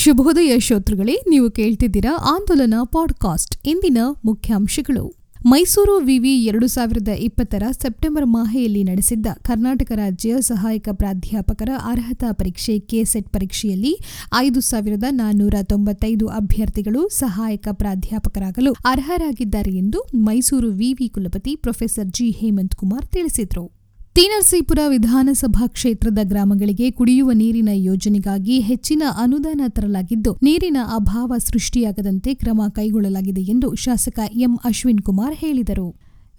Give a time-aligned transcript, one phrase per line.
[0.00, 3.56] ಶುಭೋದಯ ಶ್ರೋತೃಗಳೇ, ನೀವು ಕೇಳ್ತಿದ್ದೀರಾ ಆಂದೋಲನ ಪಾಡ್ಕಾಸ್ಟ್.
[3.64, 5.14] ಇಂದಿನ ಮುಖ್ಯಾಂಶಗಳು.
[5.46, 13.30] ಮೈಸೂರು ವಿವಿ ಎರಡು ಸಾವಿರದ ಇಪ್ಪತ್ತರ ಸೆಪ್ಟೆಂಬರ್ ಮಾಹೆಯಲ್ಲಿ ನಡೆಸಿದ್ದ ಕರ್ನಾಟಕ ರಾಜ್ಯ ಸಹಾಯಕ ಪ್ರಾಧ್ಯಾಪಕರ ಅರ್ಹತಾ ಪರೀಕ್ಷೆ ಕೆಸೆಟ್
[13.30, 13.98] ಪರೀಕ್ಷೆಯಲ್ಲಿ
[14.36, 22.74] ಐದು ಸಾವಿರದ ನಾನ್ನೂರ ತೊಂಬತ್ತೈದು ಅಭ್ಯರ್ಥಿಗಳು ಸಹಾಯಕ ಪ್ರಾಧ್ಯಾಪಕರಾಗಲು ಅರ್ಹರಾಗಿದ್ದಾರೆ ಎಂದು ಮೈಸೂರು ವಿವಿ ಕುಲಪತಿ ಪ್ರೊಫೆಸರ್ ಜಿ ಹೇಮಂತ್
[22.74, 23.79] ಕುಮಾರ್ ತಿಳಿಸಿದರು.
[24.20, 33.42] ತೀನರಸೀಪುರ ವಿಧಾನಸಭಾ ಕ್ಷೇತ್ರದ ಗ್ರಾಮಗಳಿಗೆ ಕುಡಿಯುವ ನೀರಿನ ಯೋಜನೆಗಾಗಿ ಹೆಚ್ಚಿನ ಅನುದಾನ ತರಲಾಗಿದ್ದು, ನೀರಿನ ಅಭಾವ ಸೃಷ್ಟಿಯಾಗದಂತೆ ಕ್ರಮ ಕೈಗೊಳ್ಳಲಾಗಿದೆ
[33.54, 35.88] ಎಂದು ಶಾಸಕ ಎಂ ಅಶ್ವಿನ್ ಕುಮಾರ್ ಹೇಳಿದರು.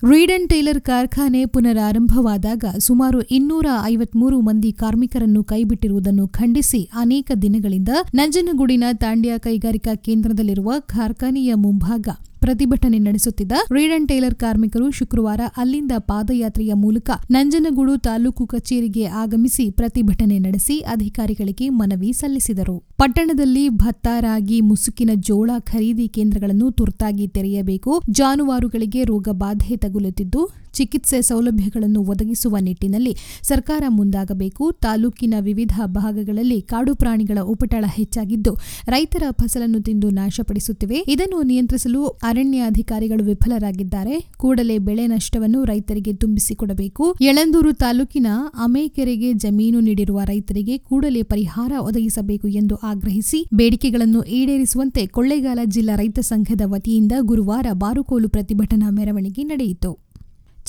[0.03, 8.83] ರೀಡ್ ಅಂಡ್ ಟೇಲರ್ ಕಾರ್ಖಾನೆ ಪುನರಾರಂಭವಾದಾಗ ಸುಮಾರು ಇನ್ನೂರ ಐವತ್ಮೂರು ಮಂದಿ ಕಾರ್ಮಿಕರನ್ನು ಕೈಬಿಟ್ಟಿರುವುದನ್ನು ಖಂಡಿಸಿ ಅನೇಕ ದಿನಗಳಿಂದ ನಂಜನಗೂಡಿನ
[9.03, 12.07] ತಾಂಡ್ಯ ಕೈಗಾರಿಕಾ ಕೇಂದ್ರದಲ್ಲಿರುವ ಕಾರ್ಖಾನೆಯ ಮುಂಭಾಗ
[12.41, 20.39] ಪ್ರತಿಭಟನೆ ನಡೆಸುತ್ತಿದ್ದ ರೀಡ್ ಅಂಡ್ ಟೇಲರ್ ಕಾರ್ಮಿಕರು ಶುಕ್ರವಾರ ಅಲ್ಲಿಂದ ಪಾದಯಾತ್ರೆಯ ಮೂಲಕ ನಂಜನಗೂಡು ತಾಲೂಕು ಕಚೇರಿಗೆ ಆಗಮಿಸಿ ಪ್ರತಿಭಟನೆ
[20.39, 22.77] ನಡೆಸಿ ಅಧಿಕಾರಿಗಳಿಗೆ ಮನವಿ ಸಲ್ಲಿಸಿದರು.
[22.97, 28.01] ಪಟ್ಟಣದಲ್ಲಿ ಭತ್ತ, ರಾಗಿ, ಮುಸುಕಿನ ಜೋಳ ಖರೀದಿ ಕೇಂದ್ರಗಳನ್ನು ತುರ್ತಾಗಿ ತೆರೆಯಬೇಕು.
[28.09, 30.41] ಜಾನುವಾರುಗಳಿಗೆ ರೋಗ ಬಾಧೆ ತಗುಲುತ್ತಿದ್ದು
[30.73, 34.71] ಚಿಕಿತ್ಸೆ ಸೌಲಭ್ಯಗಳನ್ನು ಒದಗಿಸುವ ನಿಟ್ಟಿನಲ್ಲಿ ಸರ್ಕಾರ ಮುಂದಾಗಬೇಕು.
[34.71, 38.53] ತಾಲೂಕಿನ ವಿವಿಧ ಭಾಗಗಳಲ್ಲಿ ಕಾಡು ಪ್ರಾಣಿಗಳ ಉಪಟಳ ಹೆಚ್ಚಾಗಿದ್ದು,
[38.87, 41.03] ರೈತರ ಫಸಲನ್ನು ತಿಂದು ನಾಶಪಡಿಸುತ್ತಿವೆ.
[41.07, 44.15] ಇದನ್ನು ನಿಯಂತ್ರಿಸಲು ಅರಣ್ಯಾಧಿಕಾರಿಗಳು ವಿಫಲರಾಗಿದ್ದಾರೆ.
[44.37, 47.15] ಕೂಡಲೇ ಬೆಳೆ ನಷ್ಟವನ್ನು ರೈತರಿಗೆ ತುಂಬಿಸಿಕೊಡಬೇಕು.
[47.21, 55.95] ಯಳಂದೂರು ತಾಲೂಕಿನ ಅಮೇಕೆರೆಗೆ ಜಮೀನು ನೀಡಿರುವ ರೈತರಿಗೆ ಕೂಡಲೇ ಪರಿಹಾರ ಒದಗಿಸಬೇಕು ಎಂದು ಆಗ್ರಹಿಸಿ ಬೇಡಿಕೆಗಳನ್ನು ಈಡೇರಿಸುವಂತೆ ಕೊಳ್ಳೇಗಾಲ ಜಿಲ್ಲಾ
[55.95, 60.10] ರೈತ ಸಂಘದ ವತಿಯಿಂದ ಗುರುವಾರ ಬಾರುಕೋಲು ಪ್ರತಿಭಟನಾ ಮೆರವಣಿಗೆ ನಡೆಯಿತು.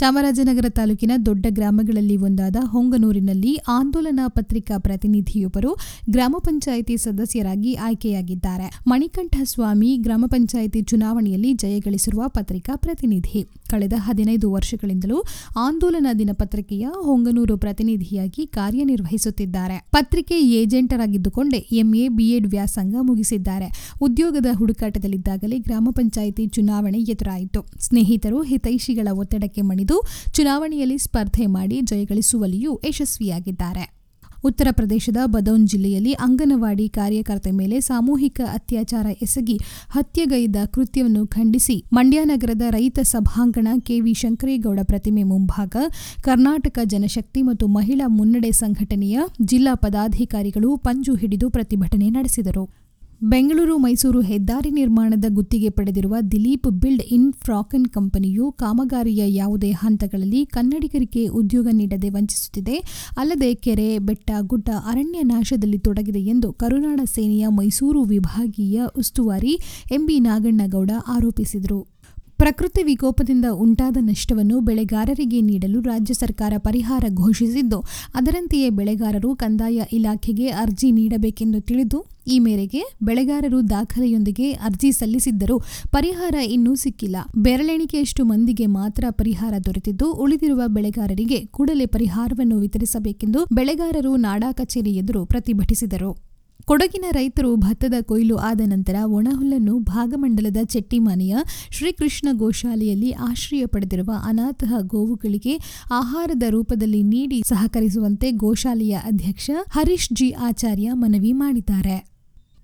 [0.03, 5.77] ಚಾಮರಾಜನಗರ ತಾಲೂಕಿನ ದೊಡ್ಡ ಗ್ರಾಮಗಳಲ್ಲಿ ಒಂದಾದ ಹೊಂಗನೂರಿನಲ್ಲಿ ಆಂದೋಲನ ಪತ್ರಿಕಾ ಪ್ರತಿನಿಧಿಯೊಬ್ಬರು
[6.11, 8.83] ಗ್ರಾಮ ಪಂಚಾಯಿತಿ ಸದಸ್ಯರಾಗಿ ಆಯ್ಕೆಯಾಗಿದ್ದಾರೆ.
[8.87, 13.43] ಮಣಿಕಂಠ ಸ್ವಾಮಿ ಗ್ರಾಮ ಪಂಚಾಯಿತಿ ಚುನಾವಣೆಯಲ್ಲಿ ಜಯಗಳಿಸಿರುವ ಪತ್ರಿಕಾ ಪ್ರತಿನಿಧಿ.
[13.73, 15.19] ಕಳೆದ ಹದಿನೈದು ವರ್ಷಗಳಿಂದಲೂ
[15.57, 19.79] ಆಂದೋಲನ ದಿನಪತ್ರಿಕೆಯ ಹೊಂಗನೂರು ಪ್ರತಿನಿಧಿಯಾಗಿ ಕಾರ್ಯನಿರ್ವಹಿಸುತ್ತಿದ್ದಾರೆ.
[19.91, 23.69] ಪತ್ರಿಕೆ ಏಜೆಂಟರಾಗಿದ್ದುಕೊಂಡೇ ಎಂಎ, ಬಿಎಡ್ ವ್ಯಾಸಂಗ ಮುಗಿಸಿದ್ದಾರೆ.
[24.01, 27.61] ಉದ್ಯೋಗದ ಹುಡುಕಾಟದಲ್ಲಿದ್ದಾಗಲೇ ಗ್ರಾಮ ಪಂಚಾಯಿತಿ ಚುನಾವಣೆ ಎದುರಾಯಿತು.
[27.79, 29.99] ಸ್ನೇಹಿತರು ಹಿತೈಷಿಗಳ ಒತ್ತಡಕ್ಕೆ ಮಣಿದು
[30.33, 34.02] ಚುನಾವಣೆಯಲ್ಲಿ ಸ್ಪರ್ಧೆ ಮಾಡಿ ಜಯಗಳಿಸುವಲ್ಲಿಯೂ ಯಶಸ್ವಿಯಾಗಿದ್ದಾರೆ.
[34.45, 39.57] ಉತ್ತರ ಪ್ರದೇಶದ ಬದೌನ್ ಜಿಲ್ಲೆಯಲ್ಲಿ ಅಂಗನವಾಡಿ ಕಾರ್ಯಕರ್ತೆ ಮೇಲೆ ಸಾಮೂಹಿಕ ಅತ್ಯಾಚಾರ ಎಸಗಿ
[39.89, 45.77] ಹತ್ಯೆಗೈದ ಕೃತ್ಯವನ್ನು ಖಂಡಿಸಿ ಮಂಡ್ಯ ನಗರದ ರೈತ ಸಭಾಂಗಣ ಕೆವಿ ಶಂಕರೇಗೌಡ ಪ್ರತಿಮೆ ಮುಂಭಾಗ
[46.21, 52.82] ಕರ್ನಾಟಕ ಜನಶಕ್ತಿ ಮತ್ತು ಮಹಿಳಾ ಮುನ್ನಡೆ ಸಂಘಟನೆಯ ಜಿಲ್ಲಾ ಪದಾಧಿಕಾರಿಗಳು ಪಂಜು ಹಿಡಿದು ಪ್ರತಿಭಟನೆ ನಡೆಸಿದರು.
[53.25, 61.27] ಬೆಂಗಳೂರು ಮೈಸೂರು ಹೆದ್ದಾರಿ ನಿರ್ಮಾಣದ ಗುತ್ತಿಗೆ ಪಡೆದಿರುವ ದಿಲೀಪ್ ಬಿಲ್ಡ್ ಇನ್ ಫ್ರಾಕನ್ ಕಂಪನಿಯು ಕಾಮಗಾರಿಯ ಯಾವುದೇ ಹಂತಗಳಲ್ಲಿ ಕನ್ನಡಿಗರಿಗೆ
[61.27, 62.77] ಉದ್ಯೋಗ ನೀಡದೆ ವಂಚಿಸುತ್ತಿದೆ.
[63.17, 69.61] ಅಲ್ಲದೆ ಕೆರೆ, ಬೆಟ್ಟ, ಗುಡ್ಡ ಅರಣ್ಯ ನಾಶದಲ್ಲಿ ತೊಡಗಿದೆ ಎಂದು ಕರುನಾಡ ಸೇನೆಯ ಮೈಸೂರು ವಿಭಾಗೀಯ ಉಸ್ತುವಾರಿ
[69.93, 72.02] ಎಂಬಿ ನಾಗಣ್ಣಗೌಡ ಆರೋಪಿಸಿದರು.
[72.43, 77.79] ಪ್ರಕೃತಿ ವಿಕೋಪದಿಂದ ಉಂಟಾದ ನಷ್ಟವನ್ನು ಬೆಳೆಗಾರರಿಗೆ ನೀಡಲು ರಾಜ್ಯ ಸರ್ಕಾರ ಪರಿಹಾರ ಘೋಷಿಸಿದ್ದು,
[78.15, 85.59] ಅದರಂತೆಯೇ ಬೆಳೆಗಾರರು ಕಂದಾಯ ಇಲಾಖೆಗೆ ಅರ್ಜಿ ನೀಡಬೇಕೆಂದು ತಿಳಿದು, ಈ ಮೇರೆಗೆ ಬೆಳೆಗಾರರು ದಾಖಲೆಯೊಂದಿಗೆ ಅರ್ಜಿ ಸಲ್ಲಿಸಿದ್ದರೂ
[85.91, 87.17] ಪರಿಹಾರ ಇನ್ನೂ ಸಿಕ್ಕಿಲ್ಲ.
[87.37, 96.32] ಬೆರಳೆಣಿಕೆಯಷ್ಟು ಮಂದಿಗೆ ಮಾತ್ರ ಪರಿಹಾರ ದೊರೆತಿದ್ದು, ಉಳಿದಿರುವ ಬೆಳೆಗಾರರಿಗೆ ಕೂಡಲೇ ಪರಿಹಾರವನ್ನು ವಿತರಿಸಬೇಕೆಂದು ಬೆಳೆಗಾರರು ನಾಡಾ ಕಚೇರಿ ಎದುರು ಪ್ರತಿಭಟಿಸಿದರು.
[96.65, 101.37] ಕೊಡಗಿನ ರೈತರು ಭತ್ತದ ಕೊಯ್ಲು ಆದ ನಂತರ ಒಣಹುಲ್ಲನ್ನು ಭಾಗಮಂಡಲದ ಚೆಟ್ಟಿಮನೆಯ
[101.71, 105.59] ಶ್ರೀಕೃಷ್ಣ ಗೋಶಾಲೆಯಲ್ಲಿ ಆಶ್ರಯ ಪಡೆದಿರುವ ಅನಾಥ ಗೋವುಗಳಿಗೆ
[105.91, 112.13] ಆಹಾರದ ರೂಪದಲ್ಲಿ ನೀಡಿ ಸಹಕರಿಸುವಂತೆ ಗೋಶಾಲೆಯ ಅಧ್ಯಕ್ಷ ಹರೀಶ್ ಜಿ ಆಚಾರ್ಯ ಮನವಿ ಮಾಡಿದ್ದಾರೆ.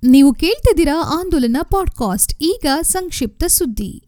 [0.05, 4.08] ನೀವು ಕೇಳ್ತಿದ್ದೀರಾ ಆಂದೋಲನ ಪಾಡ್ಕಾಸ್ಟ್, ಈಗ ಸಂಕ್ಷಿಪ್ತ ಸುದ್ದಿ.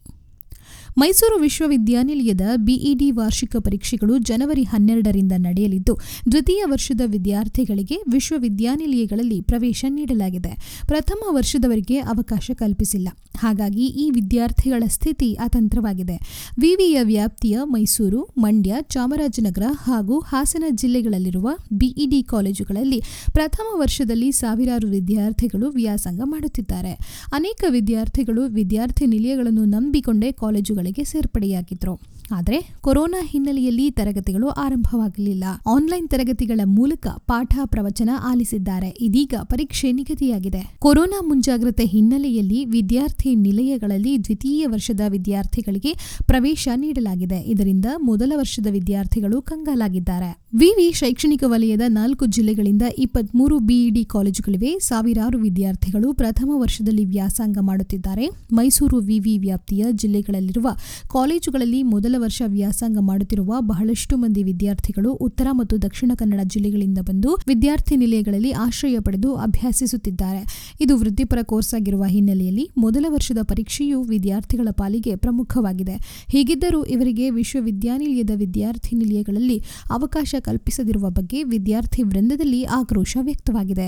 [0.97, 5.97] ಮೈಸೂರು ವಿಶ್ವವಿದ್ಯಾನಿಲಯದ ಬಿಇಡಿ ವಾರ್ಷಿಕ ಪರೀಕ್ಷೆಗಳು ಜನವರಿ ಹನ್ನೆರಡರಿಂದ ನಡೆಯಲಿದ್ದು,
[6.31, 10.81] ದ್ವಿತೀಯ ವರ್ಷದ ವಿದ್ಯಾರ್ಥಿಗಳಿಗೆ ವಿಶ್ವವಿದ್ಯಾನಿಲಯಗಳಲ್ಲಿ ಪ್ರವೇಶ ನೀಡಲಾಗಿದೆ.
[10.87, 13.09] ಪ್ರಥಮ ವರ್ಷದವರಿಗೆ ಅವಕಾಶ ಕಲ್ಪಿಸಿಲ್ಲ.
[13.37, 16.17] ಹಾಗಾಗಿ ಈ ವಿದ್ಯಾರ್ಥಿಗಳ ಸ್ಥಿತಿ ಅತಂತ್ರವಾಗಿದೆ.
[16.59, 23.01] ವಿವಿಯ ವ್ಯಾಪ್ತಿಯ ಮೈಸೂರು, ಮಂಡ್ಯ, ಚಾಮರಾಜನಗರ ಹಾಗೂ ಹಾಸನ ಜಿಲ್ಲೆಗಳಲ್ಲಿರುವ ಬಿಇಡಿ ಕಾಲೇಜುಗಳಲ್ಲಿ
[23.33, 26.91] ಪ್ರಥಮ ವರ್ಷದಲ್ಲಿ ಸಾವಿರಾರು ವಿದ್ಯಾರ್ಥಿಗಳು ವ್ಯಾಸಂಗ ಮಾಡುತ್ತಿದ್ದಾರೆ.
[27.33, 30.31] ಅನೇಕ ವಿದ್ಯಾರ್ಥಿಗಳು ವಿದ್ಯಾರ್ಥಿ ನಿಲಯಗಳನ್ನು ನಂಬಿಕೊಂಡೇ
[30.81, 31.93] ಕಾಲೇಜುಗಳಿಗೆ ಸೇರ್ಪಡೆಯಾಗಿದ್ರು.
[32.31, 35.43] ಆದರೆ ಕೊರೋನಾ ಹಿನ್ನೆಲೆಯಲ್ಲಿ ತರಗತಿಗಳು ಆರಂಭವಾಗಲಿಲ್ಲ.
[35.67, 38.97] ಆನ್ಲೈನ್ ತರಗತಿಗಳ ಮೂಲಕ ಪಾಠ ಪ್ರವಚನ ಆಲಿಸಿದ್ದಾರೆ.
[38.99, 40.75] ಇದೀಗ ಪರೀಕ್ಷೆ ನಿಗದಿಯಾಗಿದೆ.
[40.79, 45.93] ಕೊರೋನಾ ಮುಂಜಾಗ್ರತೆ ಹಿನ್ನೆಲೆಯಲ್ಲಿ ವಿದ್ಯಾರ್ಥಿ ನಿಲಯಗಳಲ್ಲಿ ದ್ವಿತೀಯ ವರ್ಷದ ವಿದ್ಯಾರ್ಥಿಗಳಿಗೆ
[46.25, 47.39] ಪ್ರವೇಶ ನೀಡಲಾಗಿದೆ.
[47.41, 50.41] ಇದರಿಂದ ಮೊದಲ ವರ್ಷದ ವಿದ್ಯಾರ್ಥಿಗಳು ಕಂಗಾಲಾಗಿದ್ದಾರೆ.
[50.57, 54.79] ವಿವಿ ಶೈಕ್ಷಣಿಕ ವಲಯದ ನಾಲ್ಕು ಜಿಲ್ಲೆಗಳಿಂದ ಇಪ್ಪತ್ಮೂರು ಬಿಇಡಿ ಕಾಲೇಜುಗಳಿವೆ.
[54.79, 58.27] ಸಾವಿರಾರು ವಿದ್ಯಾರ್ಥಿಗಳು ಪ್ರಥಮ ವರ್ಷದಲ್ಲಿ ವ್ಯಾಸಂಗ ಮಾಡುತ್ತಿದ್ದಾರೆ.
[58.53, 60.67] ಮೈಸೂರು ವಿವಿ ವ್ಯಾಪ್ತಿಯ ಜಿಲ್ಲೆಗಳಲ್ಲಿರುವ
[61.07, 67.95] ಕಾಲೇಜುಗಳಲ್ಲಿ ಮೊದಲ ವರ್ಷ ವ್ಯಾಸಂಗ ಮಾಡುತ್ತಿರುವ ಬಹಳಷ್ಟು ಮಂದಿ ವಿದ್ಯಾರ್ಥಿಗಳು ಉತ್ತರ ಮತ್ತು ದಕ್ಷಿಣ ಕನ್ನಡ ಜಿಲ್ಲೆಗಳಿಂದ ಬಂದು ವಿದ್ಯಾರ್ಥಿ
[67.95, 70.41] ನಿಲಯಗಳಲ್ಲಿ ಆಶ್ರಯ ಪಡೆದು ಅಭ್ಯಾಸಿಸುತ್ತಿದ್ದಾರೆ.
[70.81, 76.25] ಇದು ವೃತ್ತಿಪರ ಕೋರ್ಸ್ ಆಗಿರುವ ಹಿನ್ನೆಲೆಯಲ್ಲಿ ಮೊದಲ ವರ್ಷದ ಪರೀಕ್ಷೆಯು ವಿದ್ಯಾರ್ಥಿಗಳ ಪಾಲಿಗೆ ಪ್ರಮುಖವಾಗಿದೆ.
[76.31, 83.87] ಹೀಗಿದ್ದರೂ ಇವರಿಗೆ ವಿಶ್ವವಿದ್ಯಾನಿಲಯದ ವಿದ್ಯಾರ್ಥಿ ನಿಲಯಗಳಲ್ಲಿ ಅವಕಾಶ ಕಲ್ಪಿಸದಿರುವ ಬಗ್ಗೆ ವಿದ್ಯಾರ್ಥಿ ವೃಂದದಲ್ಲಿ ಆಕ್ರೋಶ ವ್ಯಕ್ತವಾಗಿದೆ.